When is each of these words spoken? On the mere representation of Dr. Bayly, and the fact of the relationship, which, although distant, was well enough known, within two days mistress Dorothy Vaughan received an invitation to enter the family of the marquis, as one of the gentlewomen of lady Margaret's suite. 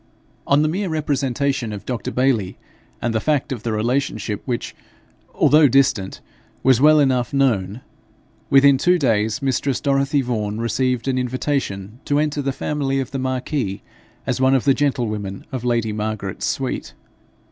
On 0.47 0.63
the 0.63 0.67
mere 0.67 0.89
representation 0.89 1.71
of 1.71 1.85
Dr. 1.85 2.09
Bayly, 2.09 2.57
and 3.03 3.13
the 3.13 3.19
fact 3.19 3.51
of 3.51 3.61
the 3.61 3.71
relationship, 3.71 4.41
which, 4.45 4.75
although 5.35 5.67
distant, 5.67 6.21
was 6.63 6.81
well 6.81 6.99
enough 6.99 7.35
known, 7.35 7.81
within 8.49 8.79
two 8.79 8.97
days 8.97 9.43
mistress 9.43 9.79
Dorothy 9.79 10.21
Vaughan 10.21 10.59
received 10.59 11.07
an 11.07 11.19
invitation 11.19 11.99
to 12.05 12.17
enter 12.17 12.41
the 12.41 12.51
family 12.51 12.99
of 12.99 13.11
the 13.11 13.19
marquis, 13.19 13.83
as 14.25 14.41
one 14.41 14.55
of 14.55 14.63
the 14.65 14.73
gentlewomen 14.73 15.45
of 15.51 15.63
lady 15.63 15.93
Margaret's 15.93 16.47
suite. 16.47 16.95